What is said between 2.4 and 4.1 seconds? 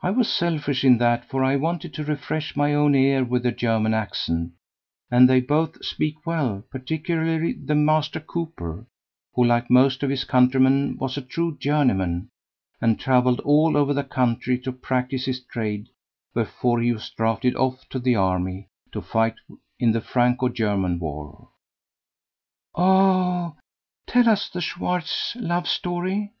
my own ear with the German